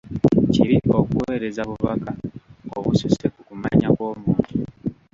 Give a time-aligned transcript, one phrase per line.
[0.51, 2.11] Kibi okuweereza bubaka
[2.77, 4.53] obususse ku kumanya kw'omuntu.